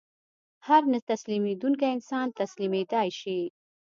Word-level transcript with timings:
هر 0.67 0.81
نه 0.91 0.99
تسلیمېدونکی 1.09 1.85
انسان 1.95 2.27
تسلیمېدای 2.39 3.09
شي 3.19 3.39